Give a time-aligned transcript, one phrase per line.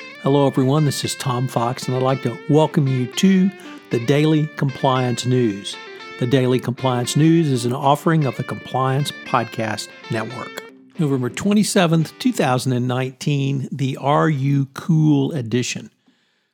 [0.00, 0.84] Hello, everyone.
[0.84, 3.50] This is Tom Fox, and I'd like to welcome you to
[3.90, 5.76] the Daily Compliance News.
[6.20, 10.72] The Daily Compliance News is an offering of the Compliance Podcast Network.
[10.98, 15.90] November 27th, 2019, the Are You Cool edition.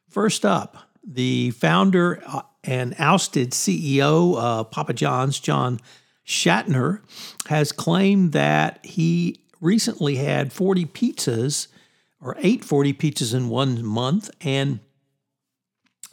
[0.09, 5.81] First up, the founder uh, and ousted CEO of Papa John's, John
[6.27, 7.01] Schnatter,
[7.49, 11.69] has claimed that he recently had 40 pizzas
[12.25, 14.81] or ate 40 pizzas in one month and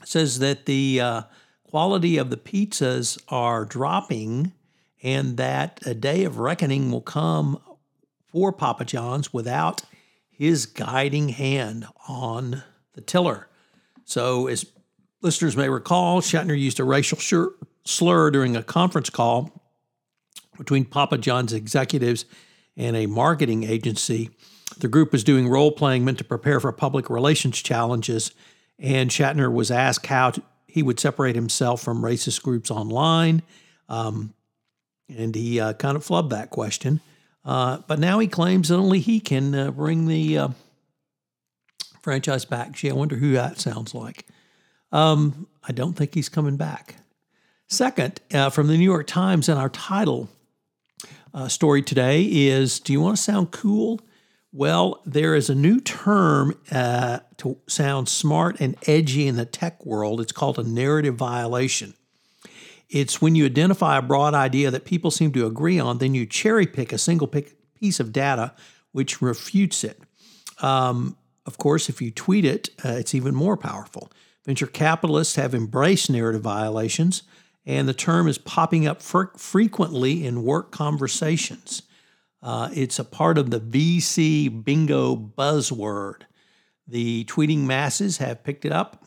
[0.04, 1.22] says that the uh,
[1.64, 4.52] quality of the pizzas are dropping
[5.02, 7.60] and that a day of reckoning will come
[8.28, 9.84] for Papa John's without
[10.30, 13.48] his guiding hand on the tiller.
[14.04, 14.66] So, as
[15.22, 17.20] listeners may recall, Schnatter used a racial
[17.86, 19.52] slur during a conference call
[20.58, 22.26] between Papa John's executives
[22.76, 24.30] and a marketing agency.
[24.82, 28.32] The group was doing role playing meant to prepare for public relations challenges,
[28.80, 33.44] and Schnatter was asked how to, he would separate himself from racist groups online.
[33.88, 34.34] Um,
[35.08, 37.00] and he uh, kind of flubbed that question.
[37.46, 40.48] Uh, but now he claims that only he can uh, bring the uh,
[42.02, 42.72] franchise back.
[42.72, 44.26] Gee, I wonder who that sounds like.
[44.92, 46.96] Um, I don't think he's coming back.
[47.68, 50.28] Second, uh, from the New York Times, and our title
[51.34, 54.02] uh, story today is Do you want to sound cool?
[54.54, 59.86] Well, there is a new term uh, to sound smart and edgy in the tech
[59.86, 60.20] world.
[60.20, 61.94] It's called a narrative violation.
[62.90, 66.26] It's when you identify a broad idea that people seem to agree on, then you
[66.26, 68.54] cherry pick a single piece of data
[68.92, 70.02] which refutes it.
[70.60, 71.16] Um,
[71.46, 74.12] of course, if you tweet it, uh, it's even more powerful.
[74.46, 77.24] Venture capitalists have embraced narrative violations,
[77.66, 81.84] and the term is popping up fr- frequently in work conversations.
[82.44, 86.22] Uh, it's a part of the VC bingo buzzword.
[86.88, 89.06] The tweeting masses have picked it up,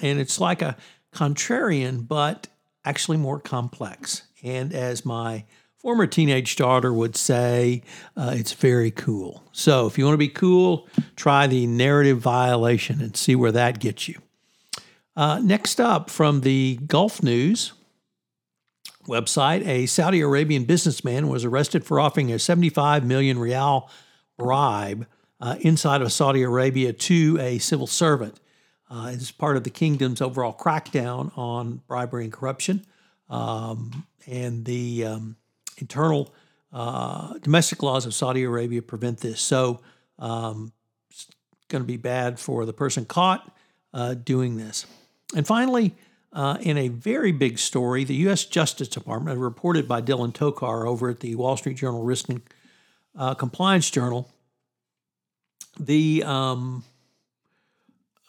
[0.00, 0.76] and it's like a
[1.14, 2.48] contrarian, but
[2.84, 4.22] actually more complex.
[4.42, 5.44] And as my
[5.78, 7.82] former teenage daughter would say,
[8.16, 9.42] uh, it's very cool.
[9.52, 13.80] So if you want to be cool, try the narrative violation and see where that
[13.80, 14.20] gets you.
[15.16, 17.72] Uh, next up from the Gulf News
[19.06, 23.90] website, a Saudi Arabian businessman was arrested for offering a 75 million rial
[24.36, 25.06] bribe
[25.40, 28.40] uh, inside of Saudi Arabia to a civil servant.
[28.88, 32.86] Uh, part of the kingdom's overall crackdown on bribery and corruption.
[33.28, 35.36] Um, and the um,
[35.78, 36.32] internal
[36.72, 39.40] uh, domestic laws of Saudi Arabia prevent this.
[39.40, 39.80] So
[40.18, 40.72] um,
[41.10, 41.26] it's
[41.68, 43.56] going to be bad for the person caught
[43.92, 44.86] uh, doing this.
[45.34, 45.94] And finally,
[46.36, 48.44] uh, in a very big story, the U.S.
[48.44, 52.42] Justice Department, reported by Dylan Tokar over at the Wall Street Journal Risk and
[53.18, 54.28] uh, Compliance Journal,
[55.80, 56.84] the um,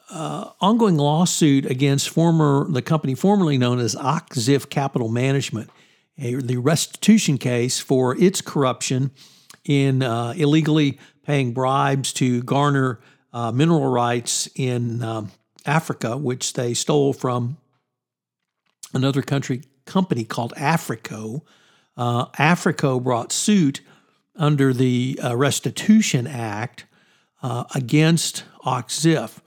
[0.09, 5.69] uh, ongoing lawsuit against former the company formerly known as Och-Ziff Capital Management,
[6.17, 9.11] a, the restitution case for its corruption
[9.65, 13.01] in uh, illegally paying bribes to garner
[13.33, 15.29] uh, mineral rights in um,
[15.65, 17.57] Africa, which they stole from
[18.93, 21.43] another country company called Africo.
[21.95, 23.81] Uh, Africo brought suit
[24.35, 26.85] under the uh, Restitution Act
[27.41, 29.39] uh, against Och-Ziff.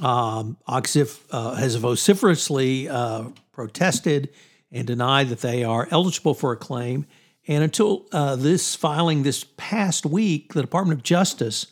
[0.00, 4.28] Um, Och-Ziff uh, has vociferously uh, protested
[4.70, 7.06] and denied that they are eligible for a claim.
[7.48, 11.66] And until uh, this filing this past week, the Department of Justice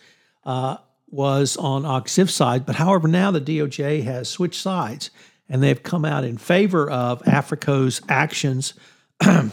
[0.44, 2.66] was on Och-Ziff's side.
[2.66, 5.10] But however, now the DOJ has switched sides
[5.48, 8.74] and they've come out in favor of Africo's actions
[9.24, 9.52] in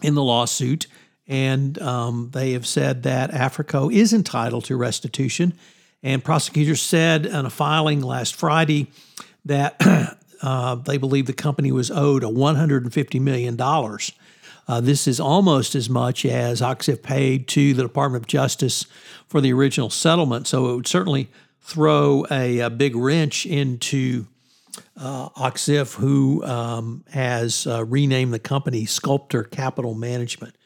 [0.00, 0.86] the lawsuit.
[1.28, 5.54] And um, they have said that Africo is entitled to restitution
[6.02, 8.88] and prosecutors said in a filing last Friday
[9.44, 9.76] that
[10.42, 13.60] uh, they believe the company was owed a $150 million.
[14.68, 18.86] Uh, this is almost as much as Och-Ziff paid to the Department of Justice
[19.28, 20.46] for the original settlement.
[20.46, 21.28] So it would certainly
[21.60, 24.26] throw a, a big wrench into
[24.96, 30.56] uh, Och-Ziff, who um, has uh, renamed the company Sculptor Capital Management.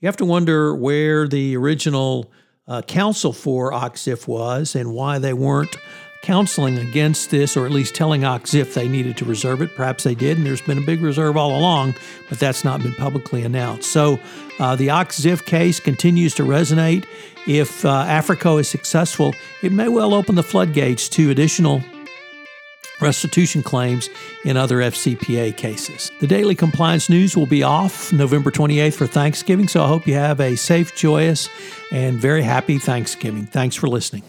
[0.00, 2.32] You have to wonder where the original
[2.66, 5.76] uh, counsel for Och-Ziff was and why they weren't
[6.22, 9.74] counseling against this, or at least telling Och-Ziff they needed to reserve it.
[9.76, 11.94] Perhaps they did, and there's been a big reserve all along,
[12.30, 13.92] but that's not been publicly announced.
[13.92, 14.18] So
[14.58, 17.04] uh, the Och-Ziff case continues to resonate.
[17.46, 21.82] If uh, Africo is successful, it may well open the floodgates to additional
[23.04, 24.08] restitution claims
[24.44, 26.10] in other FCPA cases.
[26.20, 30.14] The daily compliance news will be off November 28th for Thanksgiving, so I hope you
[30.14, 31.48] have a safe, joyous,
[31.92, 33.46] and very happy Thanksgiving.
[33.46, 34.24] Thanks for listening.